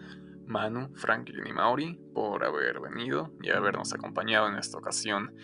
Manu, 0.46 0.94
Franklin 0.96 1.46
y 1.46 1.52
Mauri 1.52 2.00
por 2.14 2.44
haber 2.44 2.80
venido 2.80 3.32
y 3.42 3.50
habernos 3.50 3.92
acompañado 3.92 4.48
en 4.48 4.56
esta 4.56 4.78
ocasión. 4.78 5.34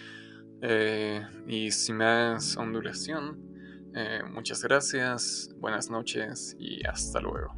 Eh, 0.63 1.23
y 1.47 1.71
sin 1.71 1.97
más 1.99 2.57
ondulación, 2.57 3.39
eh, 3.95 4.23
muchas 4.31 4.63
gracias, 4.63 5.51
buenas 5.59 5.91
noches 5.91 6.57
y 6.59 6.87
hasta 6.87 7.21
luego. 7.21 7.55